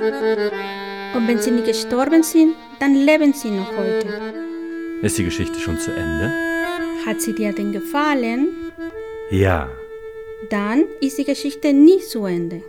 [0.00, 4.08] Und wenn sie nicht gestorben sind, dann leben sie noch heute.
[5.02, 6.32] Ist die Geschichte schon zu Ende?
[7.04, 8.48] Hat sie dir denn gefallen?
[9.30, 9.70] Ja.
[10.48, 12.62] Dann ist die Geschichte nie zu Ende.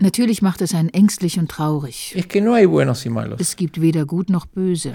[0.00, 2.14] Natürlich macht es einen ängstlich und traurig.
[2.16, 3.40] Es que no hay buenos y malos.
[3.40, 4.90] Es gibt weder gut noch böse.
[4.90, 4.94] Eh.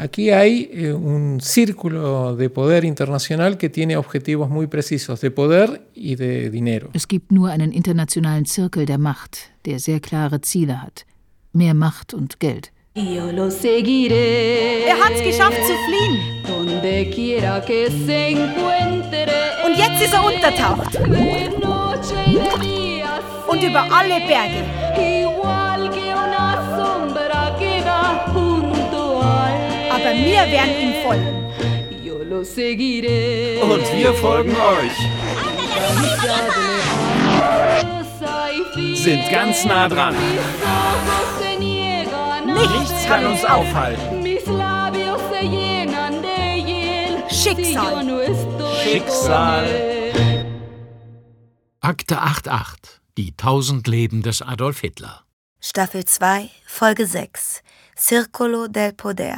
[6.94, 11.06] Es gibt nur einen internationalen Zirkel der Macht, der sehr klare Ziele hat.
[11.52, 12.72] Mehr Macht und Geld.
[12.96, 13.24] Er
[15.00, 16.20] hat's geschafft zu fliehen.
[19.66, 21.00] Und jetzt ist er untertaucht.
[23.54, 24.64] Und über alle Berge.
[29.92, 31.34] Aber wir werden ihm folgen.
[33.62, 34.98] Und wir folgen euch.
[38.98, 40.16] Sind ganz nah dran.
[42.48, 44.24] Nichts kann uns aufhalten.
[47.30, 48.04] Schicksal.
[48.84, 49.68] Schicksal.
[51.82, 53.03] Akte 88.
[53.16, 55.24] Die tausend Leben des Adolf Hitler.
[55.62, 57.62] Staffel 2, Folge 6.
[57.96, 59.38] Circolo del Poder.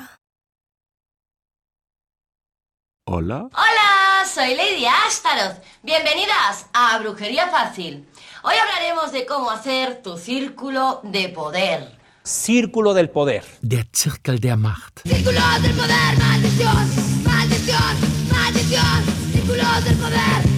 [3.06, 3.50] Hola.
[3.52, 5.62] Hola, soy Lady Astaroth.
[5.84, 8.08] Bienvenidas a Brujería Fácil.
[8.44, 12.00] Hoy hablaremos de cómo hacer tu círculo de poder.
[12.24, 13.44] Círculo del poder.
[13.62, 15.02] Der Zirkel der Macht.
[15.06, 19.04] Círculo del poder, maldición, maldición, maldición.
[19.34, 20.55] Círculo del poder.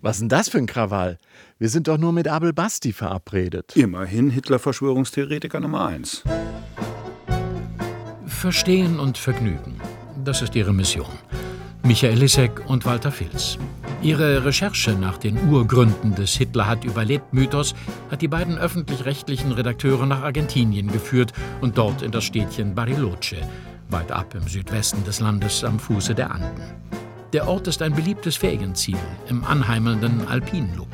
[0.00, 1.18] Was ist denn das für ein Krawall?
[1.58, 3.76] Wir sind doch nur mit Abel Basti verabredet.
[3.76, 6.22] Immerhin Hitler-Verschwörungstheoretiker Nummer 1.
[8.26, 9.80] Verstehen und Vergnügen.
[10.24, 11.10] Das ist ihre Mission.
[11.82, 13.58] Michael Lissek und Walter Filz.
[14.00, 17.74] Ihre Recherche nach den Urgründen des Hitler hat überlebt Mythos
[18.10, 23.38] hat die beiden öffentlich-rechtlichen Redakteure nach Argentinien geführt und dort in das Städtchen Bariloche,
[23.90, 26.62] weit ab im Südwesten des Landes am Fuße der Anden.
[27.34, 28.96] Der Ort ist ein beliebtes Ferienziel
[29.28, 30.88] im anheimelnden Alpinlook.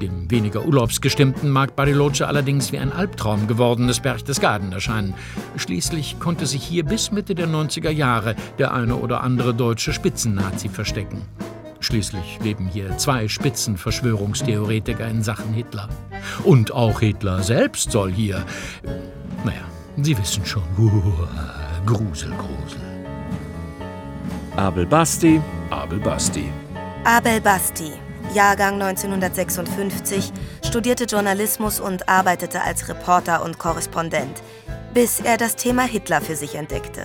[0.00, 5.14] Dem weniger urlaubsgestimmten mag Bariloche allerdings wie ein Albtraum gewordenes Berchtesgaden erscheinen.
[5.56, 10.68] Schließlich konnte sich hier bis Mitte der 90er Jahre der eine oder andere deutsche Spitzennazi
[10.68, 11.22] verstecken.
[11.80, 15.88] Schließlich leben hier zwei Spitzenverschwörungstheoretiker in Sachen Hitler.
[16.44, 18.44] Und auch Hitler selbst soll hier.
[19.44, 19.64] Naja,
[19.96, 20.62] Sie wissen schon.
[20.78, 21.26] Uh,
[21.86, 22.95] Grusel, Grusel.
[24.56, 25.38] Abel Basti.
[25.68, 26.48] Abel Basti.
[27.04, 27.92] Abel Basti,
[28.34, 30.32] Jahrgang 1956,
[30.64, 34.42] studierte Journalismus und arbeitete als Reporter und Korrespondent,
[34.94, 37.02] bis er das Thema Hitler für sich entdeckte.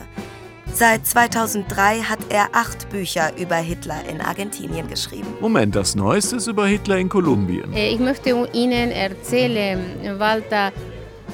[0.74, 5.28] Seit 2003 hat er acht Bücher über Hitler in Argentinien geschrieben.
[5.42, 7.74] Moment, das Neueste ist über Hitler in Kolumbien.
[7.74, 10.72] Ich möchte Ihnen erzählen, Walter,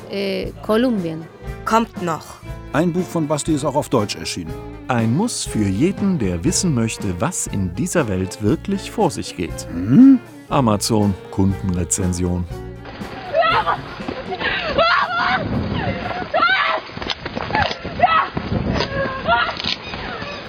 [0.09, 1.27] äh, Kolumbien.
[1.63, 2.25] Kommt noch.
[2.73, 4.76] Ein Buch von Basti ist auch auf Deutsch erschienen.
[4.89, 9.67] Ein Muss für jeden, der wissen möchte, was in dieser Welt wirklich vor sich geht.
[9.69, 10.17] Hm?
[10.47, 12.45] Amazon, Kundenrezension.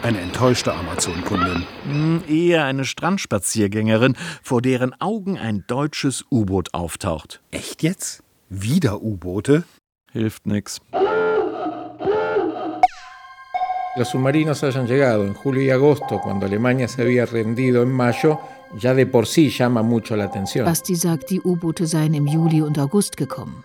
[0.02, 1.66] Eine enttäuschte Amazon-Kundin.
[1.84, 7.42] Hm, eher eine Strandspaziergängerin, vor deren Augen ein deutsches U-Boot auftaucht.
[7.50, 8.22] Echt jetzt?
[8.48, 9.64] Wieder U-Boote?
[10.12, 10.80] Hilft nix.
[13.98, 18.38] Los submarinos hayan llegado en julio y agosto, cuando Alemania se había rendido en mayo,
[18.76, 20.66] ya de por sí llama mucho la atención.
[20.66, 23.64] Basti sagt, die U-Boote seien im Juli und August gekommen.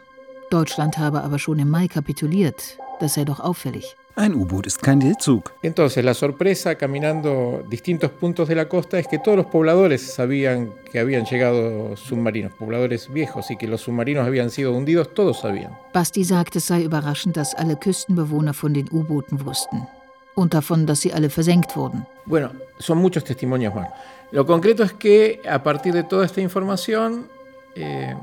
[0.50, 2.80] Deutschland habe aber schon im Mai kapituliert.
[3.00, 3.96] Das sei doch auffällig.
[4.16, 5.52] Ein U-Boot ist kein Seezug.
[5.62, 10.72] Entonces, la sorpresa caminando distintos puntos de la costa es que todos los pobladores sabían
[10.92, 15.78] que habían llegado submarinos, pobladores viejos, y que los submarinos habían sido hundidos, todos sabían.
[15.94, 19.88] Basti sagt, es sei überraschend, dass alle Küstenbewohner von den U-Booten wussten.
[20.36, 22.06] Und davon, dass sie alle versenkt wurden.
[22.26, 23.90] Bueno, son muchos testimonios más.
[24.32, 27.28] Lo concreto es que a partir de toda esta información,
[27.76, 28.16] eh,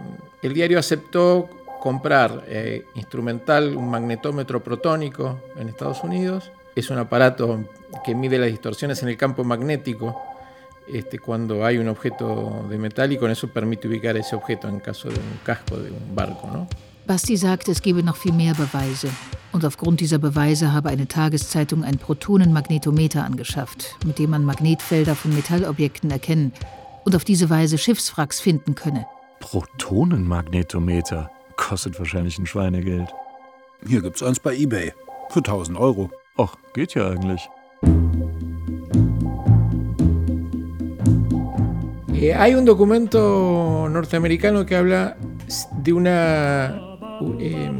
[0.43, 1.49] el diario aceptó
[1.81, 6.51] comprar eh, instrumental un magnetómetro protónico en Estados Unidos.
[6.75, 7.61] Es un aparato
[8.05, 10.21] que mide las distorsiones en el campo magnético
[10.87, 14.81] este, cuando hay un objeto de metal y con eso permite ubicar ese objeto en
[14.81, 16.49] caso de un casco de un barco.
[16.53, 16.69] ¿no?
[17.11, 19.09] Basti sagt, es gebe noch viel mehr Beweise.
[19.51, 25.35] Und aufgrund dieser Beweise habe eine Tageszeitung ein Protonenmagnetometer angeschafft, mit dem man Magnetfelder von
[25.35, 26.53] Metallobjekten erkennen
[27.05, 29.07] und auf diese Weise Schiffswracks finden könne.
[29.41, 31.33] Protonenmagnetometer.
[31.57, 33.13] Kostet wahrscheinlich ein Schweinegeld.
[33.85, 34.93] Hier gibt's eins bei eBay.
[35.31, 36.13] Für 1000 Euro.
[36.37, 37.49] Ach, geht ja eigentlich.
[42.15, 45.17] Eh, hay un documento norteamericano que habla
[45.83, 46.90] de una
[47.39, 47.71] eh,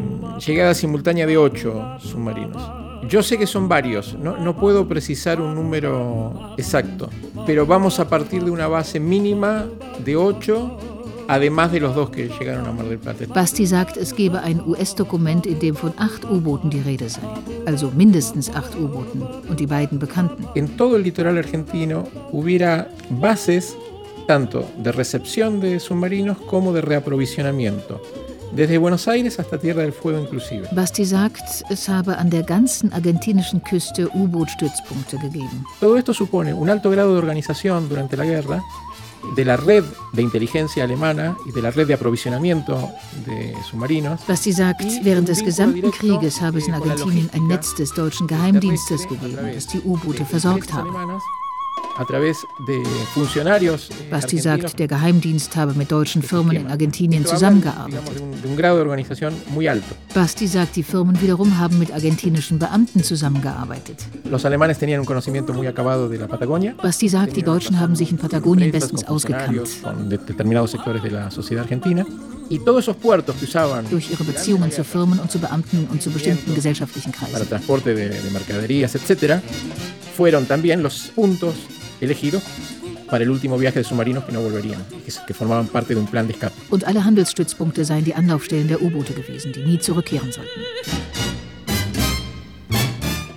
[0.45, 2.63] llegada simultánea de ocho submarinos.
[3.09, 7.09] Yo sé que son varios, no, no, puedo precisar un número exacto,
[7.47, 9.67] pero vamos a partir de una base mínima
[10.05, 10.79] de ocho,
[11.27, 13.25] además de los dos que llegaron a Mar del Plata.
[13.35, 17.23] Basti sagt, es gebe ein US-Dokument, in dem von acht U-Booten die Rede sei.
[17.67, 20.47] Also mindestens acht U-Booten und die beiden bekannten.
[20.55, 23.77] En todo el litoral argentino hubiera bases
[24.27, 28.01] tanto de recepción de submarinos como de reaprovisionamiento.
[28.53, 30.69] Desde Buenos Aires hasta Tierra del Fuego inclusive.
[30.73, 35.65] Basti sagt, es habe an der ganzen argentinischen Küste U-Boot-Stützpunkte gegeben.
[35.79, 38.61] Todo esto supone un alto grado de organización durante la guerra
[39.37, 42.91] de la red de inteligencia alemana y de la red de aprovisionamiento
[43.27, 44.21] de submarinos.
[44.27, 49.07] Basti sagt, während des gesamten Krieges habe es in Argentinien ein Netz des deutschen Geheimdienstes
[49.07, 50.89] gegeben, das die U-Boote versorgt habe.
[52.67, 52.83] De
[53.13, 58.11] funcionarios Basti sagt, der Geheimdienst habe mit deutschen Firmen in Argentinien zusammengearbeitet.
[60.15, 63.99] Basti sagt, die Firmen wiederum haben mit argentinischen Beamten zusammengearbeitet.
[66.83, 69.61] Basti sagt, die Deutschen haben sich in Patagonien bestens ausgekannt.
[73.91, 77.49] Durch ihre Beziehungen zu Firmen und zu Beamten und zu bestimmten gesellschaftlichen para Kreisen.
[77.49, 79.43] transporte de, de mercaderías, etcétera,
[80.17, 81.55] fueron también los puntos
[82.01, 82.43] elegidos
[83.11, 86.07] para el último viaje de submarinos que no volverían, que, que formaban parte de un
[86.07, 86.55] plan de escape.
[86.71, 90.61] Und alle Handelsstützpunkte seien die Anlaufstellen der U-Boote gewesen, die nie zurückkehren sollten.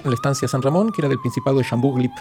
[0.06, 2.12] La estancia San Ramón, que era del Principado de Chambourg-Lip,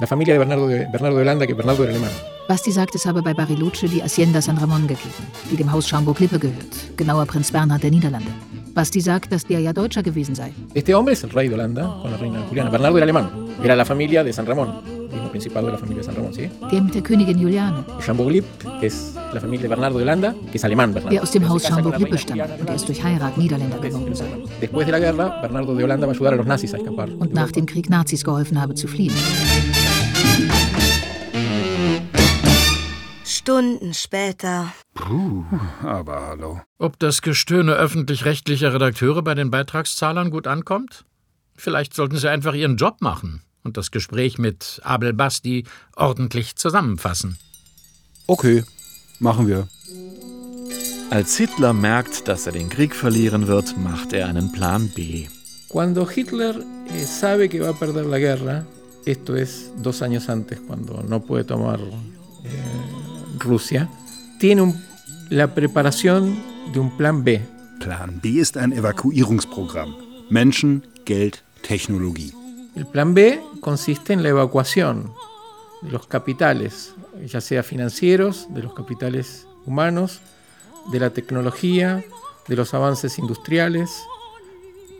[0.00, 2.10] la familia de Bernardo de, Bernardo de Holanda, que Bernardo era alemán.
[2.48, 6.38] Basti sagt, es habe bei Bariloche die Hacienda San Ramon gegeben, die dem Haus Schaumburg-Lippe
[6.38, 8.30] gehört, genauer Prinz Bernhard der Niederlande.
[8.74, 10.52] Basti sagt, dass der ja Deutscher gewesen sei.
[10.74, 12.70] Este hombre es el rey de Holanda con la reina Juliana.
[12.70, 13.30] Bernardo era alemán,
[13.62, 15.02] era la familia de San Ramón,
[15.32, 16.50] Principado de la familia San Ramón, ¿sí?
[16.70, 18.44] Der mit der Königin Juliane, Chambourg-Lip
[18.82, 21.14] es la familia de Bernardo de Holanda, que es alemán, Bernardo.
[21.14, 24.26] der aus dem Haus stammt Juliana und erst durch Heirat Niederländer geworden sei.
[24.60, 27.08] Después de la guerra, Bernardo de Holanda va a ayudar a los nazis a escapar.
[27.18, 29.14] Und nach dem Krieg Nazis geholfen habe zu fliehen.
[33.62, 34.72] Stunden später.
[34.94, 35.44] Puh,
[35.84, 36.60] aber hallo.
[36.78, 41.04] Ob das Gestöhne öffentlich-rechtlicher Redakteure bei den Beitragszahlern gut ankommt?
[41.54, 45.64] Vielleicht sollten sie einfach ihren Job machen und das Gespräch mit Abel Basti
[45.94, 47.38] ordentlich zusammenfassen.
[48.26, 48.64] Okay,
[49.20, 49.68] machen wir.
[51.10, 55.28] Als Hitler merkt, dass er den Krieg verlieren wird, macht er einen Plan B.
[55.68, 56.56] Cuando Hitler
[56.90, 58.66] eh, sabe que va a perder la guerra,
[59.04, 63.01] esto es dos años antes, cuando no puede tomar eh,
[63.42, 63.88] Rusia,
[64.38, 64.82] tiene un-
[65.30, 66.36] la preparación
[66.72, 67.40] de un plan B.
[67.80, 69.94] Plan B ist ein Evakuierungsprogramm.
[70.30, 71.36] Menschen, Geld,
[71.66, 72.32] Technologie.
[72.76, 75.12] El plan B consiste en la evacuación
[75.82, 76.94] de los capitales,
[77.26, 80.20] ya sea financieros, de los capitales humanos,
[80.90, 82.02] de la tecnología,
[82.48, 83.90] de los avances industriales,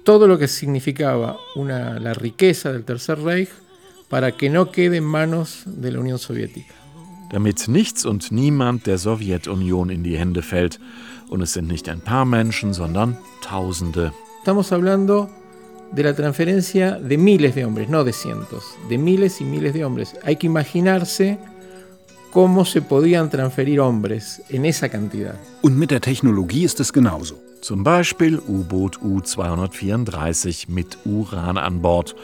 [0.04, 3.48] todo lo que significaba una, la riqueza del Tercer Reich
[4.08, 6.74] para que no quede en manos de la Unión Soviética.
[7.32, 10.78] Damit nichts und niemand der Sowjetunion in die Hände fällt.
[11.28, 14.12] Und es sind nicht ein paar Menschen, sondern Tausende.
[14.38, 15.30] Estamos hablando
[15.92, 19.84] de la transferencia de miles de hombres, no de cientos, de miles y miles de
[19.84, 20.14] hombres.
[20.24, 21.38] Hay que imaginarse
[22.32, 25.34] cómo se podían transferir hombres en esa cantidad.
[25.62, 27.36] Und mit der Technologie ist es genauso.
[27.62, 32.14] Zum Beispiel U-Boot U-234 mit Uran an Bord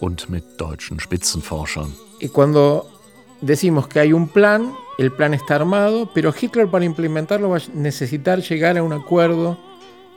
[0.00, 1.92] und mit deutschen Spitzenforschern.
[2.20, 2.97] Y cuando
[3.40, 7.62] decimos que hay un plan, el plan está armado, pero Hitler para implementarlo va a
[7.74, 9.58] necesitar llegar a un acuerdo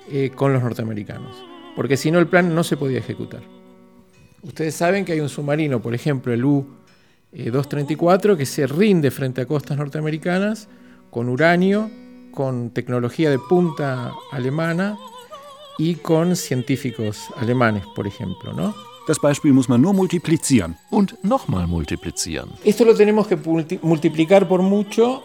[0.10, 1.36] eh, con los norteamericanos,
[1.76, 3.42] porque si no el plan no se podía ejecutar.
[4.42, 9.46] Ustedes saben que hay un submarino, por ejemplo el U-234, que se rinde frente a
[9.46, 10.68] costas norteamericanas
[11.12, 11.90] con uranio,
[12.32, 14.98] con tecnología de punta alemana
[15.78, 18.74] y con científicos alemanes, por ejemplo, ¿no?
[19.08, 20.78] Das Beispiel muss man nur multiplizieren.
[20.90, 22.52] Und nochmal multiplizieren.
[22.64, 25.24] Esto lo tenemos que multi- multiplicar por mucho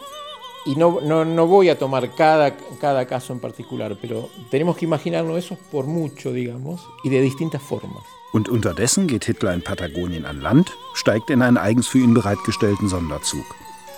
[0.65, 4.85] y no, no, no voy a tomar cada, cada caso en particular, pero tenemos que
[4.85, 8.03] imaginarnos eso por mucho, digamos, y de distintas formas.
[8.33, 12.89] Und unterdessen geht Hitler in Patagonien an Land, steigt in einen eigens für ihn bereitgestellten
[12.89, 13.45] Sonderzug.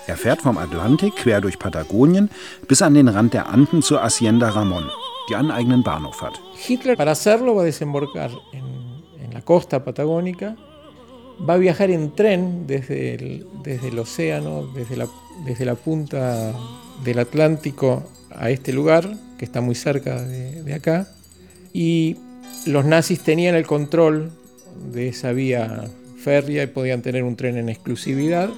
[0.06, 2.30] Er fährt vom Atlantik quer durch Patagonien
[2.68, 4.84] bis an den Rand der Anden zur Hacienda Ramon,
[5.28, 6.40] die einen eigenen Bahnhof hat.
[6.54, 8.64] Hitler para hacerlo va a desembarcar en,
[9.32, 10.56] la costa patagónica,
[11.48, 15.08] va a viajar en tren desde el, desde el océano, desde la,
[15.44, 16.52] desde la punta
[17.04, 18.02] del Atlántico
[18.34, 19.08] a este lugar,
[19.38, 21.08] que está muy cerca de, de acá,
[21.72, 22.16] y
[22.66, 24.30] los nazis tenían el control
[24.92, 25.84] de esa vía
[26.22, 28.50] férrea y podían tener un tren en exclusividad,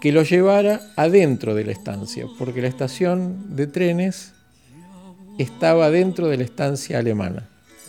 [0.00, 4.32] que lo llevara adentro de la estancia, porque la estación de trenes
[5.38, 7.48] estaba dentro de la estancia alemana.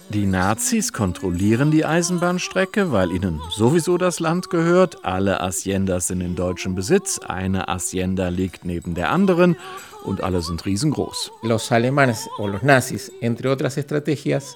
[0.09, 5.03] Die Nazis kontrollieren die Eisenbahnstrecke, weil ihnen sowieso das Land gehört.
[5.03, 7.19] Alle Haciendas sind in deutschem Besitz.
[7.19, 9.57] Eine Hacienda liegt neben der anderen
[10.05, 11.31] und alle sind riesengroß.
[11.41, 14.55] Los alemanes o los nazis, entre otras estrategias,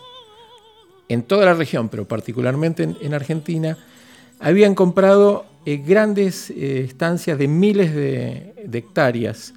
[1.09, 3.77] en toda la región, pero particularmente en, en Argentina,
[4.39, 9.53] habían comprado eh, grandes eh, estancias de miles de, de hectáreas,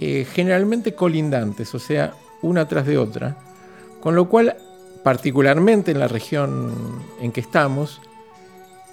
[0.00, 3.36] eh, generalmente colindantes, o sea, una tras de otra,
[4.00, 4.56] con lo cual,
[5.02, 6.72] particularmente en la región
[7.20, 8.00] en que estamos,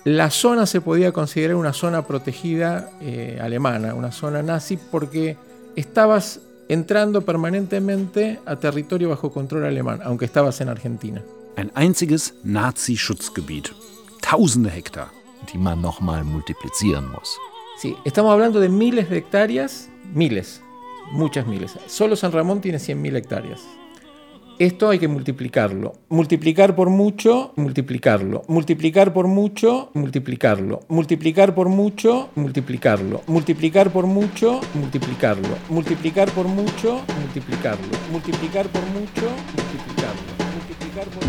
[0.03, 5.37] la zona se podía considerar una zona protegida eh, alemana, una zona nazi, porque
[5.75, 11.21] estabas entrando permanentemente a territorio bajo control alemán, aunque estabas en Argentina.
[11.57, 13.71] Ein einziges Nazi-Schutzgebiet.
[14.21, 15.09] Tausende Hektar.
[15.51, 17.37] Die man nochmal multiplizieren muss.
[17.81, 20.61] Sí, estamos hablando de miles de hectáreas, miles,
[21.11, 21.77] muchas miles.
[21.87, 23.61] Solo San Ramón tiene 100.000 hectáreas.
[24.59, 25.93] Esto hay que multiplicarlo.
[26.09, 28.43] Multiplicar por mucho, multiplicarlo.
[28.49, 30.81] Multiplicar por mucho, multiplicarlo.
[30.89, 33.21] Multiplicar por mucho, multiplicarlo.
[33.27, 35.47] Multiplicar por mucho, multiplicarlo.
[35.69, 37.87] Multiplicar por mucho, multiplicarlo.
[38.11, 40.27] Multiplicar por mucho, multiplicarlo.
[40.51, 41.25] Multiplicar por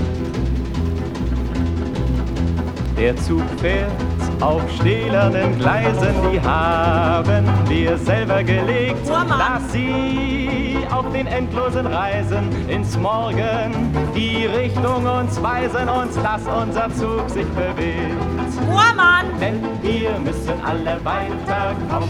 [4.10, 4.20] mucho.
[4.40, 8.99] Auf stählernen Gleisen, die haben wir selber gelegt.
[9.09, 16.88] Lass sie auf den endlosen Reisen ins Morgen die Richtung uns weisen und lass unser
[16.94, 18.18] Zug sich bewegen.
[18.68, 19.26] Ohrmann!
[19.40, 22.09] Denn wir müssen alle weiterkommen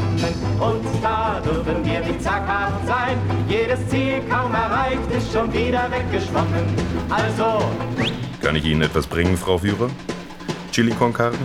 [0.59, 3.17] und da dürfen wir nicht zaghaft sein.
[3.49, 6.65] Jedes Ziel kaum erreicht ist schon wieder weggeschwommen.
[7.09, 7.65] Also
[8.41, 9.91] Kann ich Ihnen etwas bringen, Frau Führer?
[10.73, 11.37] Chili con Carne,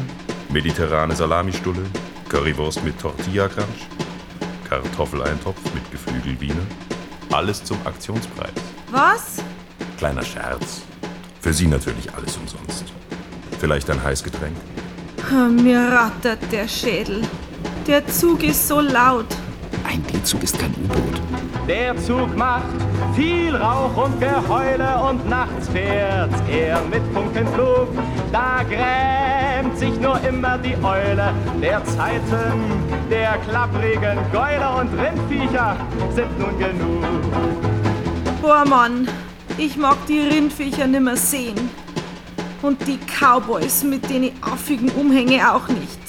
[0.55, 1.83] mediterrane Salamistulle,
[2.29, 3.89] Currywurst mit Tortilla-Crunch,
[4.69, 6.65] Kartoffeleintopf mit Geflügel Wiener.
[7.29, 8.53] Alles zum Aktionspreis.
[8.89, 9.43] Was?
[9.97, 10.83] Kleiner Scherz.
[11.41, 12.85] Für Sie natürlich alles umsonst.
[13.59, 14.55] Vielleicht ein Heißgetränk?
[15.61, 17.23] Mir rattert der Schädel.
[17.85, 19.27] Der Zug ist so laut.
[19.95, 21.21] Ein D-Zug ist kein U-Boot.
[21.69, 22.65] Der Zug macht
[23.15, 27.87] viel Rauch und Geheule und nachts fährt er mit Funkenflug.
[28.29, 32.59] Da grämt sich nur immer die Eule der Zeiten,
[33.09, 35.77] der klapprigen Gäule und Rindviecher
[36.13, 37.05] sind nun genug.
[38.41, 39.07] Boah, Mann,
[39.57, 41.69] ich mag die Rindviecher nimmer sehen.
[42.61, 45.99] Und die Cowboys mit den affigen Umhänge auch nicht.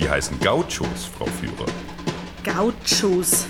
[0.00, 1.70] Die heißen Gauchos, Frau Führer.
[2.44, 3.46] Gauchos.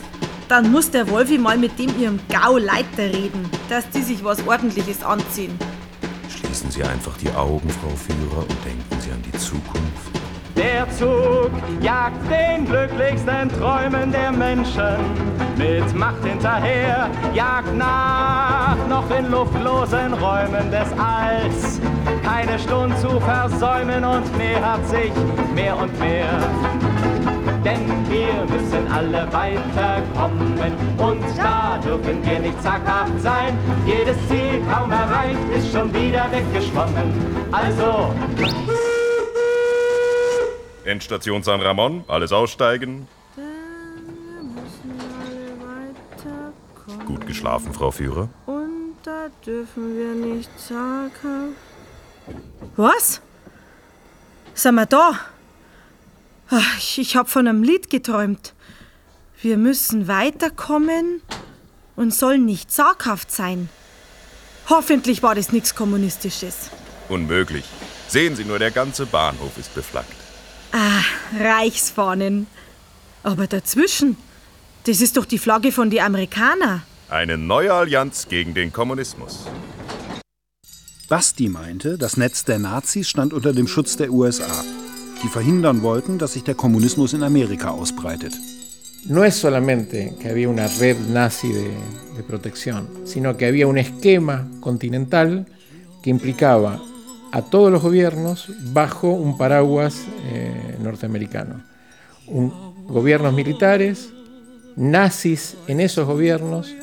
[0.49, 5.03] Dann muss der Wolfi mal mit dem ihrem Gauleiter reden, dass die sich was Ordentliches
[5.03, 5.59] anziehen.
[6.29, 10.15] Schließen Sie einfach die Augen, Frau Führer, und denken Sie an die Zukunft.
[10.57, 14.99] Der Zug jagt den glücklichsten Träumen der Menschen
[15.57, 21.81] mit Macht hinterher, jagt nach noch in luftlosen Räumen des Alls.
[22.23, 25.13] Keine Stunde zu versäumen und nähert sich
[25.55, 26.39] mehr und mehr.
[28.15, 33.59] Wir müssen alle weiterkommen und da dürfen wir nicht zaghaft sein.
[33.85, 37.13] Jedes Ziel kaum erreicht ist schon wieder weggeschwommen.
[37.51, 38.15] Also
[40.85, 43.09] Endstation San Ramon, alles aussteigen.
[47.07, 48.29] Gut geschlafen, Frau Führer?
[48.47, 51.57] Und da dürfen wir nicht zaghaft.
[52.77, 53.21] Was?
[54.55, 55.19] Sind wir da?
[56.51, 58.55] Ach, Ich, ich hab von einem Lied geträumt.
[59.41, 61.21] Wir müssen weiterkommen
[61.97, 63.69] und sollen nicht zaghaft sein.
[64.69, 66.71] Hoffentlich war das nichts Kommunistisches.
[67.09, 67.65] Unmöglich.
[68.09, 70.13] Sehen Sie nur, der ganze Bahnhof ist beflaggt.
[70.73, 71.03] Ah,
[71.39, 72.47] Reichsfahnen.
[73.23, 74.17] Aber dazwischen,
[74.87, 76.83] das ist doch die Flagge von den Amerikanern.
[77.09, 79.47] Eine neue Allianz gegen den Kommunismus.
[81.09, 84.65] Basti meinte, das Netz der Nazis stand unter dem Schutz der USA,
[85.23, 88.35] die verhindern wollten, dass sich der Kommunismus in Amerika ausbreitet.
[89.07, 91.73] no es solamente que había una red nazi de,
[92.27, 95.47] protección, sino que había un esquema continental
[96.03, 96.81] que implicaba
[97.33, 101.63] a todos los gobiernos bajo un paraguas eh, norteamericano.
[102.87, 104.11] Gobiernos militares,
[104.77, 106.75] nazis en esos gobiernos,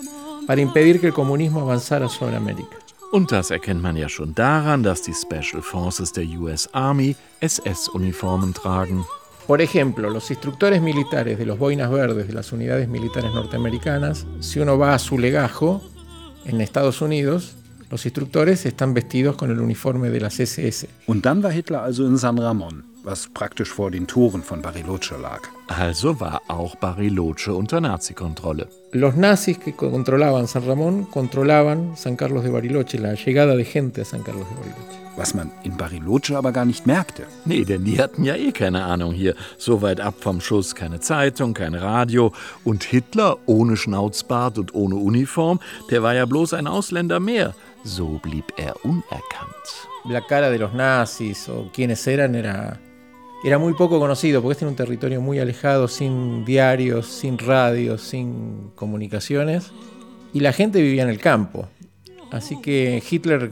[0.46, 2.81] para impedir que el comunismo avanzara sobre América.
[3.12, 8.54] Und das erkennt man ja schon daran, dass die Special Forces der US Army SS-Uniformen
[8.54, 9.06] tragen.
[9.48, 14.60] Por ejemplo, los instructores militares de los boinas verdes de las unidades militares norteamericanas, si
[14.60, 15.82] uno va a su legajo
[16.46, 17.56] en Estados Unidos,
[17.92, 20.88] Los instructores están vestidos con el uniforme de las SS.
[21.08, 25.18] Und dann war Hitler also in San Ramon, was praktisch vor den Toren von Bariloche
[25.18, 25.42] lag.
[25.68, 28.68] Also war auch Bariloche unter Nazi-Kontrolle.
[28.92, 34.02] Los nazis que controlaban San Ramón controlaban San Carlos de Bariloche, la llegada de gente
[34.02, 35.02] a San Carlos de Bariloche.
[35.18, 37.24] Was man in Bariloche aber gar nicht merkte.
[37.46, 39.36] Nee, denn die hatten ja eh keine Ahnung hier.
[39.58, 42.34] So weit ab vom Schuss keine Zeitung, kein Radio.
[42.64, 47.54] Und Hitler ohne Schnauzbart und ohne Uniform, der war ja bloß ein Ausländer mehr.
[47.84, 49.88] So blieb er unerkannt.
[50.06, 52.78] La cara de los nazis o quienes eran era,
[53.44, 58.02] era muy poco conocido porque este era un territorio muy alejado, sin diarios, sin radios,
[58.02, 59.72] sin comunicaciones.
[60.34, 61.68] Y la gente vivía en el campo.
[62.32, 63.52] Así que Hitler,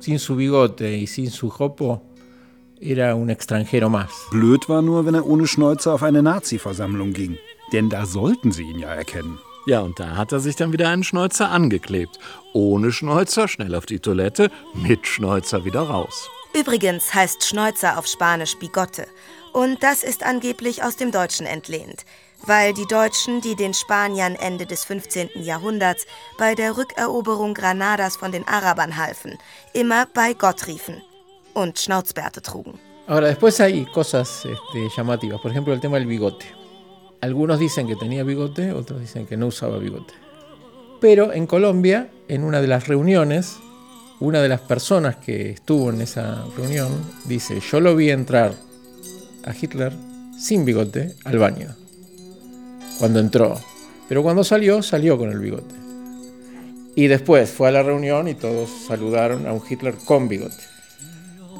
[0.00, 2.02] sin su bigote y sin su jopo,
[2.80, 4.10] era un extranjero más.
[4.30, 7.36] Blöd war nur, wenn er ohne Schnäuzer auf eine Nazi-Versammlung ging.
[7.72, 9.38] Denn da sollten sie ihn ja erkennen.
[9.66, 12.18] Ja, und da hat er sich dann wieder einen Schnäuzer angeklebt.
[12.54, 16.30] Ohne Schnäuzer schnell auf die Toilette, mit Schnäuzer wieder raus.
[16.54, 19.06] Übrigens heißt Schnäuzer auf Spanisch Bigotte.
[19.52, 22.04] Und das ist angeblich aus dem Deutschen entlehnt
[22.46, 25.30] weil die Deutschen, die den Spaniern Ende des 15.
[25.42, 26.06] Jahrhunderts
[26.38, 29.38] bei der Rückeroberung Granadas von den Arabern halfen,
[29.72, 31.02] immer bei Gott riefen
[31.54, 32.78] und Schnauzbärte trugen.
[33.06, 36.46] Ahora, después hay cosas este, llamativas, por ejemplo el tema del bigote.
[37.22, 40.14] Algunos dicen que tenía bigote, otros dicen que no usaba bigote.
[41.00, 43.58] Pero en Colombia, en una de las reuniones,
[44.20, 46.88] una de las personas que estuvo en esa reunión
[47.26, 48.52] dice, yo lo vi entrar
[49.44, 49.92] a Hitler
[50.38, 51.74] sin bigote al baño
[52.98, 53.58] cuando entró.
[54.08, 55.74] Pero cuando salió, salió con el bigote.
[56.96, 60.56] Y después fue a la reunión y todos saludaron a un Hitler con bigote.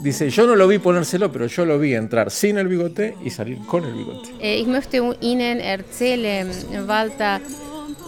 [0.02, 3.30] Dice, yo no lo vi ponérselo, pero yo lo vi entrar sin el bigote y
[3.30, 4.30] salir con el bigote.
[4.40, 6.50] Eh, ich möchte Ihnen erzählen,
[6.86, 7.40] Walter,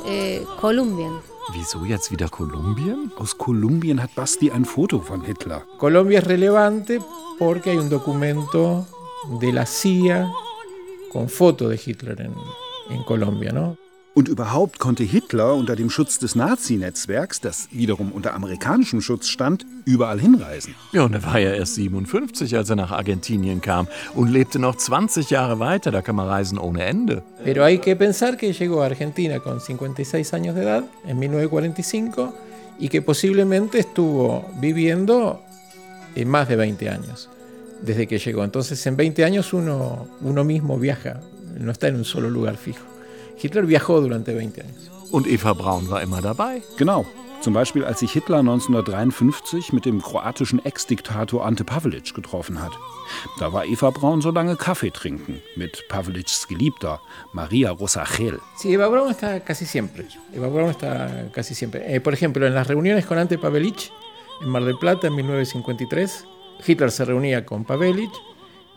[0.07, 1.30] äh, Kolumbien.
[1.53, 3.11] Wieso jetzt wieder Kolumbien?
[3.17, 5.67] Aus Kolumbien hat Basti ein Foto von Hitler.
[5.79, 7.01] Colombia es relevante
[7.39, 8.87] porque hay un documento
[9.41, 10.31] de la CIA
[11.11, 13.53] con foto de Hitler en, Colombia.
[13.53, 13.77] No?
[14.13, 19.65] Und überhaupt konnte Hitler unter dem Schutz des Nazi-Netzwerks, das wiederum unter amerikanischem Schutz stand,
[19.85, 20.75] überall hinreisen.
[20.93, 24.75] Ja, und er war ja erst 57, als er nach Argentinien kam und lebte noch
[24.75, 25.93] 20 Jahre weiter.
[25.93, 27.23] Da kann man reisen ohne Ende.
[27.45, 32.35] Pero hay que pensar que llegó a Argentina con 56 años de edad, en 1945,
[32.81, 35.41] y que posiblemente estuvo viviendo
[36.17, 37.29] en más de 20 años
[37.81, 38.43] desde que llegó.
[38.43, 41.21] Entonces, en 20 años uno, uno mismo viaja
[41.59, 42.90] no está en un solo lugar fijo.
[43.43, 44.91] Hitler viajó durante 20 años.
[45.11, 46.63] Und Eva Braun war immer dabei.
[46.77, 47.05] Genau.
[47.41, 52.73] Zum Beispiel, als sich Hitler 1953 mit dem kroatischen Ex-Diktator Ante Pavelic getroffen hat.
[53.39, 57.01] Da war Eva Braun so lange Kaffee trinken mit Pavelics Geliebter,
[57.33, 58.39] Maria Rosachel.
[58.59, 60.05] Sí, Eva Braun está casi siempre.
[60.35, 61.83] Eva Braun está casi siempre.
[61.87, 63.91] Eh, por ejemplo, en las reuniones con Ante Pavelic,
[64.43, 66.27] en Mar del Plata, en 1953,
[66.67, 68.13] Hitler se reunía con Pavelic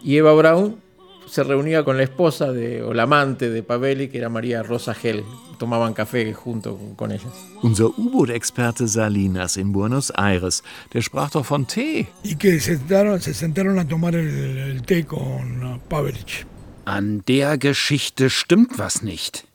[0.02, 0.82] y Eva Braun
[1.28, 4.94] se reunía con la esposa de, o la amante de Pavelli, que era María Rosa
[4.94, 5.24] Gel.
[5.58, 7.32] Tomaban café junto con ellas.
[7.62, 12.08] Unser U-Boot-Experte Salinas in Buenos Aires, der sprach doch von Tee.
[12.24, 16.46] Y que se sentaron, se sentaron a tomar el, el té con Pavelic.
[16.86, 19.46] An der Geschichte stimmt was nicht.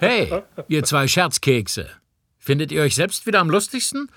[0.00, 1.88] hey, ihr zwei Scherzkekse.
[2.38, 4.10] Findet ihr euch selbst wieder am lustigsten?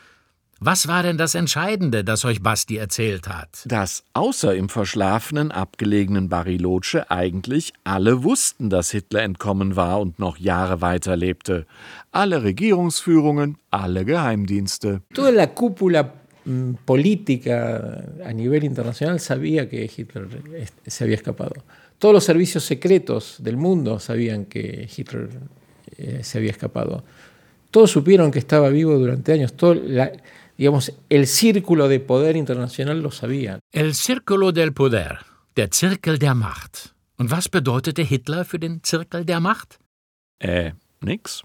[0.63, 3.63] Was war denn das Entscheidende, das euch Basti erzählt hat?
[3.65, 10.38] Dass außer im verschlafenen, abgelegenen Bariloche eigentlich alle wussten, dass Hitler entkommen war und noch
[10.38, 11.65] Jahre weiterlebte.
[12.12, 15.02] Alle Regierungsführungen, alle Geheimdienste.
[15.15, 16.13] Toda la cúpula
[16.45, 20.28] mm, política a nivel internacional sabía que Hitler
[20.86, 21.56] se había escapado.
[21.97, 25.28] Todos los servicios secretos del mundo sabían que Hitler
[25.97, 27.04] eh, se había escapado.
[27.71, 29.54] Todos supieron que estaba vivo durante años.
[29.54, 30.12] Todo la,
[30.62, 33.60] digamos, el círculo de poder internacional lo sabía.
[33.71, 35.17] El círculo del poder,
[35.56, 36.93] der Zirkel der Macht.
[37.17, 39.80] Und was bedeutete Hitler für den Zirkel der Macht?
[40.39, 41.41] Äh, nix.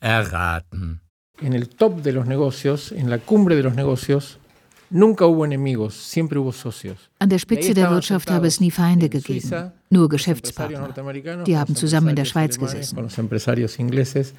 [0.00, 1.00] Erraten.
[1.40, 4.38] En el top de los negocios, en la cumbre de los negocios,
[4.90, 7.08] nunca hubo enemigos, siempre hubo socios.
[7.18, 10.92] An der Spitze der Wirtschaft habe es nie Feinde gegeben, nur Geschäftspartner.
[11.46, 12.94] Die haben zusammen in der Schweiz gesessen.
[12.94, 14.34] Con los empresarios ingleses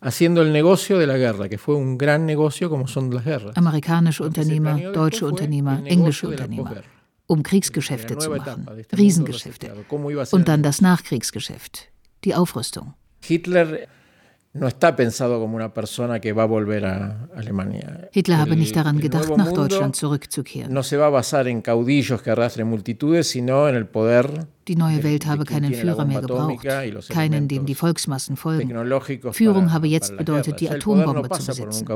[0.00, 3.56] haciendo el negocio de la guerra, que fue un gran negocio como son las guerras.
[3.56, 6.82] Amerikanische Unternehmer, deutsche Unternehmer, englische Unternehmer,
[7.26, 9.72] um Kriegsgeschäfte zu machen, Riesengeschäfte.
[10.32, 11.88] Und dann das Nachkriegsgeschäft,
[12.24, 12.94] die Aufrüstung.
[13.22, 13.78] Hitler
[14.58, 18.08] no está pensado como una persona que va a volver a Alemania.
[18.12, 20.72] Hitler habe nicht daran gedacht, nach Deutschland zurückzukehren.
[20.72, 24.74] No se va a basar en caudillos que arrastren multitudes, sino en el poder Die
[24.74, 26.66] neue Welt habe keinen Führer mehr gebraucht,
[27.08, 28.74] keinen, dem die Volksmassen folgen.
[29.30, 31.86] Führung habe jetzt bedeutet, die Atombombe zu besitzen.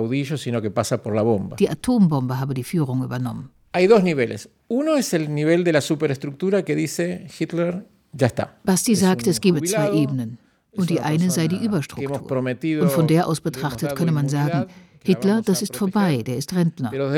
[1.59, 3.51] Die Atombombe habe die Führung übernommen.
[3.73, 4.49] Hay dos niveles.
[4.69, 8.59] Uno es el nivel de la superestructura que dice Hitler, ya está.
[8.65, 10.39] Basti sagt, es gebe zwei Ebenen.
[10.73, 12.27] Und die eine sei die Überstruktur.
[12.27, 14.67] prometido Und von der aus betrachtet könne man sagen,
[15.03, 16.93] Hitler, das ist vorbei, der ist Rentner.
[16.93, 17.11] Wir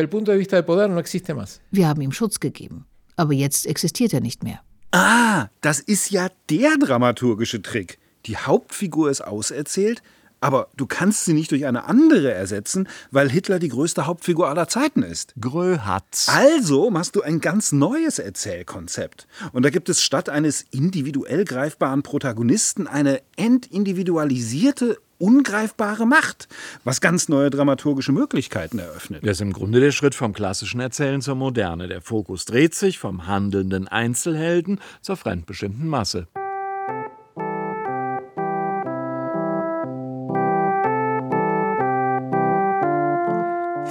[1.88, 2.86] haben ihm Schutz gegeben.
[3.16, 4.60] Aber jetzt existiert er nicht mehr.
[4.92, 7.98] Ah, das ist ja der dramaturgische Trick.
[8.26, 10.02] Die Hauptfigur ist auserzählt,
[10.42, 14.66] aber du kannst sie nicht durch eine andere ersetzen, weil Hitler die größte Hauptfigur aller
[14.66, 15.34] Zeiten ist.
[15.40, 16.28] Grö hat's.
[16.28, 19.28] Also machst du ein ganz neues Erzählkonzept.
[19.52, 26.48] Und da gibt es statt eines individuell greifbaren Protagonisten eine entindividualisierte, ungreifbare Macht,
[26.82, 29.24] was ganz neue dramaturgische Möglichkeiten eröffnet.
[29.24, 31.86] Das ist im Grunde der Schritt vom klassischen Erzählen zur Moderne.
[31.86, 36.26] Der Fokus dreht sich vom handelnden Einzelhelden zur fremdbestimmten Masse.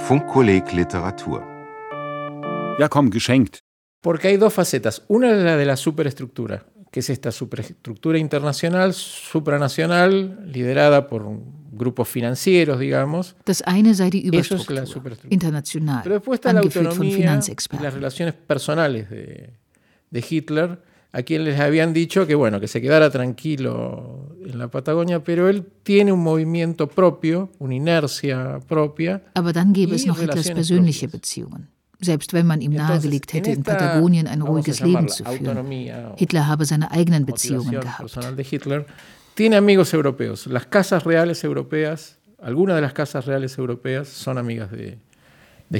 [0.02, 1.44] Funkkolleg Literatur.
[2.78, 3.60] Ja, komm, geschenkt.
[4.00, 5.04] Porque hay dos facetas.
[5.06, 11.24] Una es la de la superestructura, que es esta superestructura internacional, supranacional, liderada por
[11.70, 13.36] grupos financieros, digamos.
[13.44, 14.84] Das eine sei die Eso es la
[15.30, 19.50] international, Pero después está la autonomía y las relaciones personales de,
[20.10, 24.68] de Hitler, a quien les habían dicho que bueno, que se quedara tranquilo en la
[24.68, 29.22] Patagonia, pero él tiene un movimiento propio, una inercia propia.
[29.34, 31.68] Aber dann gäbe es noch Hitlers persönliche Beziehungen.
[32.00, 36.16] Selbst wenn man ihm nahegelegt hätte, in Patagonien ein ruhiges Leben zu führen.
[36.16, 38.10] Hitler habe seine eigenen Beziehungen gehabt.
[38.50, 38.86] Hitler,
[39.34, 40.46] tiene amigos europeos.
[40.46, 44.98] Las casas reales europeas, algunas de las casas reales europeas son amigas de, de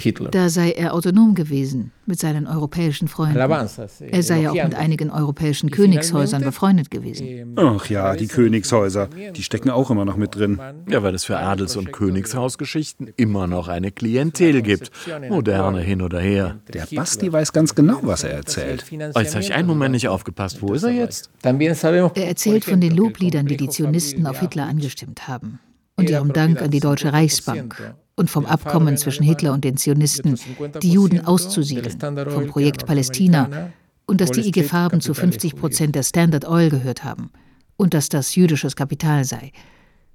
[0.00, 0.31] Hitler.
[0.31, 3.37] Da sei er autonom gewesen mit seinen europäischen Freunden.
[3.37, 7.55] Er sei auch mit einigen europäischen Königshäusern befreundet gewesen.
[7.57, 10.59] Ach ja, die Königshäuser, die stecken auch immer noch mit drin.
[10.88, 14.90] Ja, weil es für Adels- und Königshausgeschichten immer noch eine Klientel gibt.
[15.28, 16.61] Moderne hin oder her.
[16.72, 18.85] Der Basti weiß ganz genau, was er erzählt.
[19.14, 20.62] Oh, jetzt habe ich einen Moment nicht aufgepasst.
[20.62, 21.31] Wo ist er jetzt?
[21.42, 25.61] Er erzählt von den Lobliedern, die die Zionisten auf Hitler angestimmt haben
[25.96, 30.38] und ihrem Dank an die Deutsche Reichsbank und vom Abkommen zwischen Hitler und den Zionisten,
[30.83, 31.98] die Juden auszusiedeln,
[32.31, 33.70] vom Projekt Palästina
[34.07, 37.31] und dass die IG Farben zu 50 Prozent der Standard Oil gehört haben
[37.77, 39.53] und dass das jüdisches Kapital sei.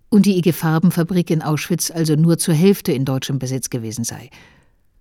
[0.10, 4.30] Und die IG Farbenfabrik in Auschwitz also nur zur Hälfte in deutschem Besitz gewesen sei.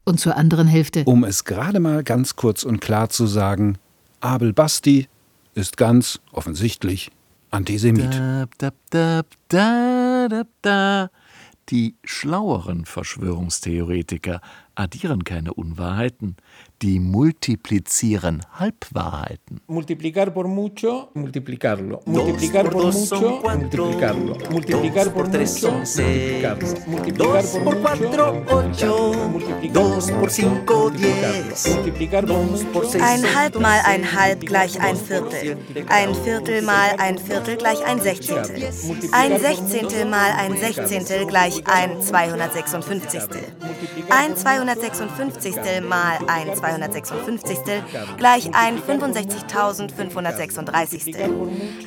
[0.04, 3.78] Und zur anderen Hälfte Um es gerade mal ganz kurz und klar zu sagen,
[4.20, 5.08] Abel Basti
[5.54, 7.10] ist ganz offensichtlich
[7.50, 8.14] Antisemit.
[8.14, 11.10] Da, da, da, da, da, da.
[11.70, 14.40] Die schlaueren Verschwörungstheoretiker
[14.76, 16.36] addieren keine Unwahrheiten,
[16.82, 19.60] die multiplizieren Halbwahrheiten.
[19.66, 22.02] Multiplicar por mucho, multiplicarlo.
[22.04, 24.36] Multiplicar por mucho, multiplicarlo.
[24.50, 26.76] Multiplicar por mucho, multiplicarlo.
[26.86, 29.12] Multiplicar por cuatro, ocho.
[29.72, 31.66] Dos por cinco, diez.
[31.74, 32.98] Multiplicar por mucho.
[33.00, 35.56] Ein Halb mal ein Halb gleich ein Viertel.
[35.88, 38.68] Ein Viertel mal ein Viertel gleich ein Sechzehntel.
[39.12, 43.22] Ein Sechzehntel mal ein Sechzehntel gleich ein 256.
[44.10, 44.65] Ein 256.
[45.88, 47.58] mal ein 256.
[48.16, 51.14] gleich ein 65.536.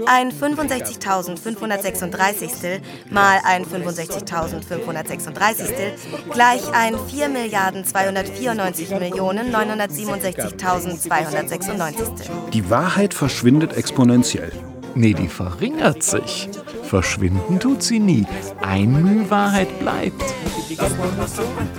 [0.05, 2.81] Ein 65.536.
[3.09, 6.31] mal ein 65.536.
[6.31, 12.29] gleich ein 4 Milliarden 294 Millionen 967.296.
[12.53, 14.51] Die Wahrheit verschwindet exponentiell.
[14.95, 16.49] Nee, die verringert sich.
[16.89, 18.25] Verschwinden tut sie nie.
[18.62, 20.23] Ein Mühe Wahrheit bleibt.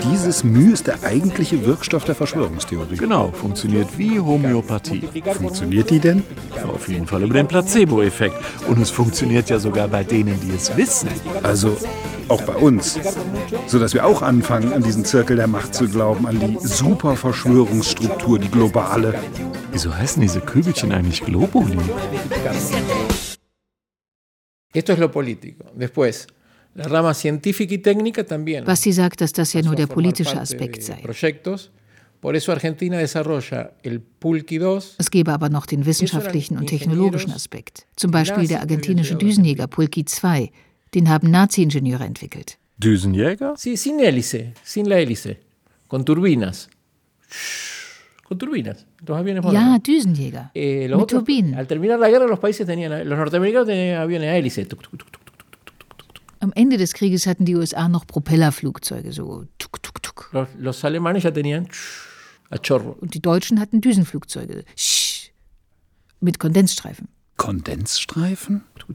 [0.04, 2.96] Dieses Mühe ist der eigentliche Wirkstoff der Verschwörungstheorie.
[2.96, 5.02] Genau, funktioniert wie Homöopathie.
[5.34, 6.22] Funktioniert die denn?
[6.72, 8.36] Auf jeden Fall über den Placebo-Effekt.
[8.68, 11.08] Und es funktioniert ja sogar bei denen, die es wissen.
[11.42, 11.76] Also
[12.28, 12.96] auch bei uns.
[13.66, 18.50] Sodass wir auch anfangen, an diesen Zirkel der Macht zu glauben, an die Superverschwörungsstruktur, die
[18.50, 19.14] globale.
[19.72, 21.78] Wieso heißen diese Kügelchen eigentlich Globuli?
[24.72, 25.64] Esto es lo político.
[25.74, 26.26] Después,
[26.74, 28.64] la rama científica y técnica también.
[28.64, 31.00] Basti sagt, dass das ja nur der politische Aspekt sei.
[31.02, 31.70] Proyectos.
[32.20, 34.96] Por eso Argentina desarrolla el Pulqui 2.
[34.98, 37.86] Es gebe aber noch den wissenschaftlichen und technologischen Aspekt.
[37.96, 40.50] Zum Beispiel der argentinische Düsenjäger Pulki II.
[40.94, 42.58] Den haben Nazi-Ingenieure entwickelt.
[42.76, 43.54] Düsenjäger?
[43.56, 45.38] Sí, sin hélice, sin la hélice,
[45.88, 46.68] con turbinas.
[47.30, 47.79] Shhh,
[48.30, 49.72] con turbinas, los aviones modernos.
[49.72, 50.50] Ya, Düsenjäger.
[50.54, 51.56] Eh, los Mit otros, Turbinen.
[51.56, 54.66] Al terminar la guerra, los países tenían, los norteamericanos tenían aviones a hélice.
[54.66, 55.08] Tuc, tuc, tuc,
[56.38, 60.28] Am Ende des Krieges hatten die USA noch Propellerflugzeuge, so tuk, tuk, tuk.
[60.32, 61.66] Los, los alemanes ya tenían
[62.50, 62.96] a chorro.
[63.00, 65.32] Und die Deutschen hatten Düsenflugzeuge, shh,
[66.20, 67.08] mit Kondensstreifen.
[67.36, 68.62] Kondensstreifen?
[68.78, 68.94] Tuk,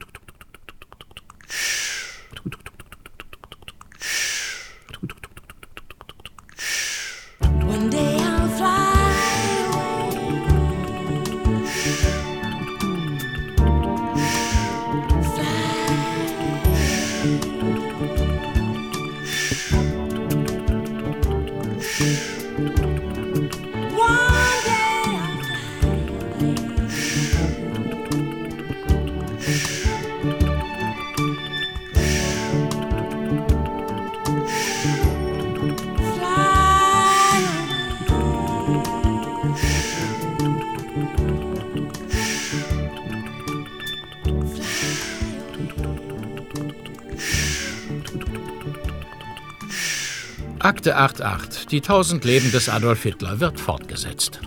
[50.93, 54.39] Akte 88, die 1000 Leben des Adolf Hitler, wird fortgesetzt.